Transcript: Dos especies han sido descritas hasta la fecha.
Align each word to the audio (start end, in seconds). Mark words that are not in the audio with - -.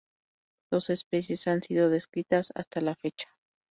Dos 0.71 0.89
especies 0.89 1.45
han 1.45 1.61
sido 1.61 1.91
descritas 1.91 2.51
hasta 2.55 2.81
la 2.81 2.95
fecha. 2.95 3.27